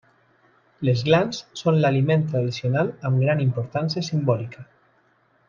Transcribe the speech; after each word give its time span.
Les 0.87 1.03
glans 1.09 1.41
són 1.61 1.77
l'aliment 1.83 2.23
tradicional 2.31 2.91
amb 3.11 3.23
gran 3.27 3.45
importància 3.45 4.05
simbòlica. 4.09 4.67